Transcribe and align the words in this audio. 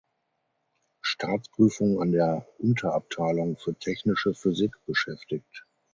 Staatsprüfung 1.03 2.01
an 2.01 2.11
der 2.11 2.47
Unterabteilung 2.57 3.55
für 3.57 3.75
Technische 3.75 4.33
Physik 4.33 4.73
beschäftigt. 4.87 5.67